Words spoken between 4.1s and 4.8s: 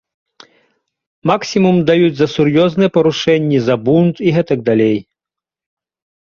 і гэтак